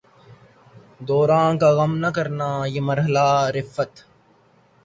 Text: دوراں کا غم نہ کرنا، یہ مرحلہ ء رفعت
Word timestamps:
دوراں 1.07 1.49
کا 1.61 1.69
غم 1.77 1.93
نہ 2.03 2.09
کرنا، 2.15 2.49
یہ 2.73 2.81
مرحلہ 2.89 3.25
ء 3.45 3.51
رفعت 3.55 3.93